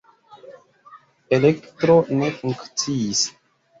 [1.37, 3.23] Elektro ne funkciis.